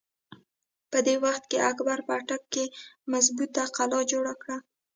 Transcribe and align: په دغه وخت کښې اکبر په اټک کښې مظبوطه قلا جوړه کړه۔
په 0.91 0.97
دغه 1.07 1.19
وخت 1.25 1.43
کښې 1.51 1.59
اکبر 1.71 1.99
په 2.07 2.13
اټک 2.19 2.43
کښې 2.53 2.65
مظبوطه 3.11 3.63
قلا 3.75 3.99
جوړه 4.11 4.33
کړه۔ 4.41 4.57